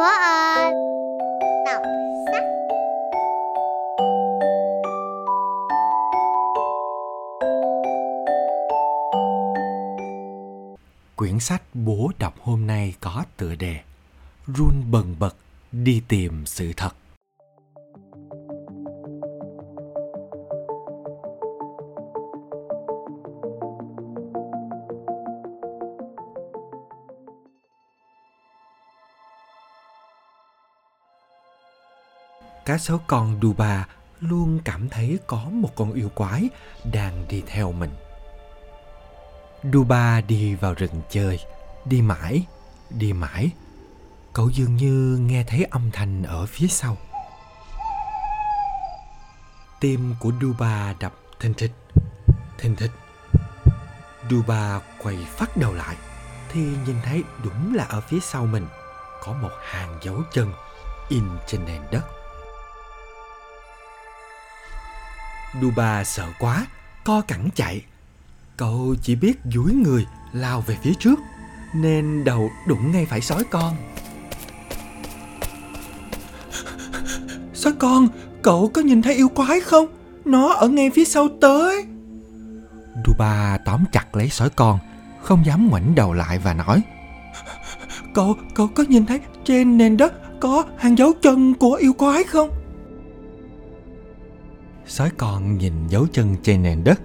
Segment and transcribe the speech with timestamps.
[0.00, 0.72] bố ơi
[1.66, 1.82] Đọc
[2.32, 2.44] sách
[11.16, 13.80] Quyển sách bố đọc hôm nay có tựa đề
[14.46, 15.34] Run bần bật
[15.72, 16.90] đi tìm sự thật.
[32.70, 33.86] Cá sấu con Duba
[34.20, 36.48] luôn cảm thấy có một con yêu quái
[36.92, 37.90] đang đi theo mình.
[39.72, 41.38] Duba đi vào rừng chơi,
[41.84, 42.46] đi mãi,
[42.90, 43.50] đi mãi.
[44.32, 46.96] Cậu dường như nghe thấy âm thanh ở phía sau.
[49.80, 51.72] Tim của Duba đập thình thịch,
[52.58, 52.92] thình thịch.
[54.30, 55.96] Duba quay phát đầu lại
[56.52, 58.66] thì nhìn thấy đúng là ở phía sau mình
[59.22, 60.52] có một hàng dấu chân
[61.08, 62.19] in trên nền đất.
[65.62, 66.66] Duba sợ quá,
[67.04, 67.82] co cẳng chạy.
[68.56, 71.18] Cậu chỉ biết dúi người lao về phía trước,
[71.74, 73.76] nên đầu đụng ngay phải sói con.
[77.54, 78.08] Sói con,
[78.42, 79.86] cậu có nhìn thấy yêu quái không?
[80.24, 81.84] Nó ở ngay phía sau tới.
[83.06, 84.78] Duba tóm chặt lấy sói con,
[85.22, 86.82] không dám ngoảnh đầu lại và nói.
[88.14, 92.24] Cậu, cậu có nhìn thấy trên nền đất có hàng dấu chân của yêu quái
[92.24, 92.50] không?
[94.90, 97.00] Sói con nhìn dấu chân trên nền đất,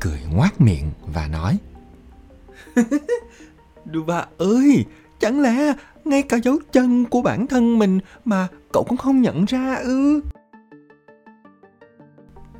[0.00, 1.58] cười ngoác miệng và nói.
[3.94, 4.84] Duba ơi,
[5.20, 5.72] chẳng lẽ
[6.04, 10.20] ngay cả dấu chân của bản thân mình mà cậu cũng không nhận ra ư?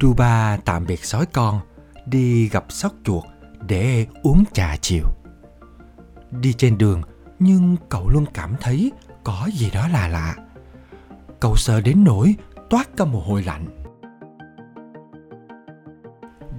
[0.01, 1.61] Duba tạm biệt sói con,
[2.07, 3.25] đi gặp sóc chuột
[3.69, 5.05] để uống trà chiều.
[6.31, 7.03] Đi trên đường,
[7.39, 8.93] nhưng cậu luôn cảm thấy
[9.25, 10.37] có gì đó là lạ.
[11.41, 12.35] Cậu sợ đến nỗi
[12.71, 13.80] toát cả mồ hôi lạnh.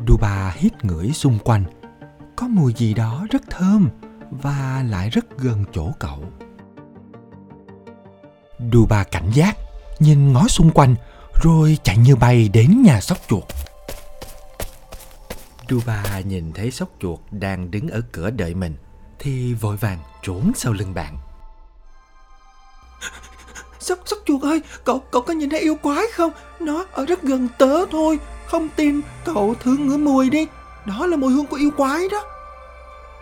[0.08, 1.64] Duba hít ngửi xung quanh.
[2.36, 3.90] Có mùi gì đó rất thơm
[4.32, 6.24] và lại rất gần chỗ cậu.
[8.74, 9.58] Duba cảnh giác,
[10.00, 10.96] nhìn ngó xung quanh
[11.44, 13.44] rồi chạy như bay đến nhà sóc chuột.
[15.70, 18.76] Duba nhìn thấy sóc chuột đang đứng ở cửa đợi mình
[19.20, 21.18] thì vội vàng trốn sau lưng bạn.
[23.80, 26.32] Sóc sóc chuột ơi, cậu cậu có nhìn thấy yêu quái không?
[26.60, 28.20] Nó ở rất gần tớ thôi,
[28.52, 30.48] không tin cậu thử ngửi mùi đi,
[30.86, 32.24] đó là mùi hương của yêu quái đó.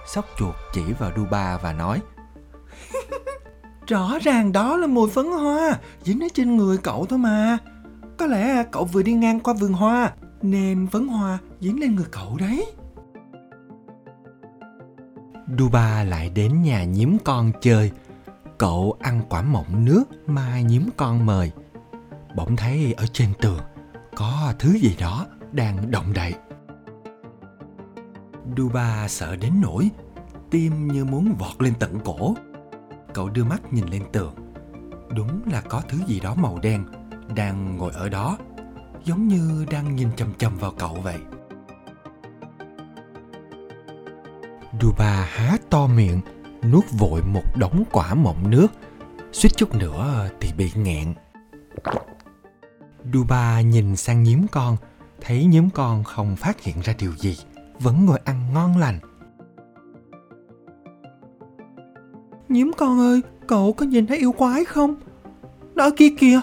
[0.07, 2.01] Sóc chuột chỉ vào Duba và nói
[3.87, 7.57] Rõ ràng đó là mùi phấn hoa Dính ở trên người cậu thôi mà.
[8.17, 12.07] Có lẽ cậu vừa đi ngang qua vườn hoa Nên phấn hoa dính lên người
[12.11, 12.65] cậu đấy.
[15.59, 17.91] Duba lại đến nhà nhím con chơi.
[18.57, 21.51] Cậu ăn quả mọng nước mà nhím con mời.
[22.35, 23.59] Bỗng thấy ở trên tường
[24.19, 26.33] có thứ gì đó đang động đậy
[28.57, 29.89] Duba sợ đến nỗi
[30.51, 32.35] tim như muốn vọt lên tận cổ.
[33.13, 34.35] Cậu đưa mắt nhìn lên tường.
[35.15, 36.85] Đúng là có thứ gì đó màu đen
[37.35, 38.37] đang ngồi ở đó,
[39.03, 41.17] giống như đang nhìn chầm chầm vào cậu vậy.
[44.81, 46.21] Duba há to miệng,
[46.71, 48.67] nuốt vội một đống quả mọng nước,
[49.31, 51.13] suýt chút nữa thì bị nghẹn.
[53.13, 54.77] Duba nhìn sang nhím con,
[55.21, 57.37] thấy nhím con không phát hiện ra điều gì,
[57.79, 58.99] vẫn ngồi ăn ngon lành.
[62.49, 64.95] Nhím con ơi, cậu có nhìn thấy yêu quái không?
[65.75, 66.41] Nó ở kia kìa.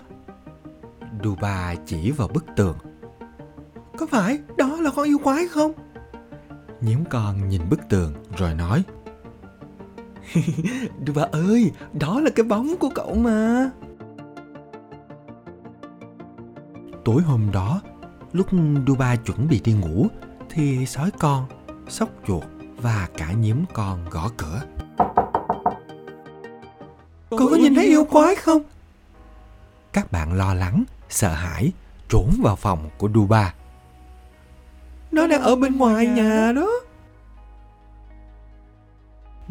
[1.24, 2.76] Duba chỉ vào bức tường.
[3.98, 5.72] Có phải đó là con yêu quái không?
[6.80, 8.82] Nhím con nhìn bức tường rồi nói.
[11.06, 13.70] Duba ơi, đó là cái bóng của cậu mà.
[17.06, 17.80] Tối hôm đó,
[18.32, 18.46] lúc
[18.86, 20.06] Duba chuẩn bị đi ngủ,
[20.50, 21.46] thì sói con,
[21.88, 22.44] sóc chuột
[22.76, 24.62] và cả nhím con gõ cửa.
[27.30, 28.62] Cậu có nhìn thấy yêu quái không?
[29.92, 31.72] Các bạn lo lắng, sợ hãi,
[32.08, 33.54] trốn vào phòng của Duba.
[35.12, 36.68] Nó đang ở bên ngoài nhà đó.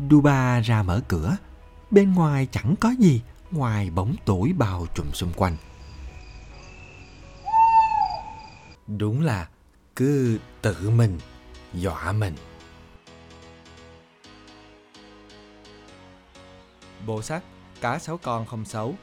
[0.09, 1.37] Duba ra mở cửa.
[1.91, 5.57] Bên ngoài chẳng có gì ngoài bóng tối bao trùm xung quanh.
[8.87, 9.49] Đúng là
[9.95, 11.19] cứ tự mình,
[11.73, 12.35] dọa mình.
[17.05, 17.43] Bộ sách
[17.81, 18.95] Cá sấu con không xấu,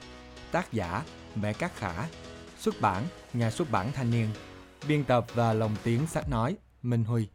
[0.52, 1.02] Tác giả
[1.34, 2.08] Mẹ Cát Khả,
[2.58, 4.28] Xuất bản Nhà xuất bản Thanh niên,
[4.88, 7.28] Biên tập và lồng tiếng sách nói Minh Huy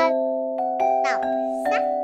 [0.00, 1.20] 三
[1.64, 1.99] 三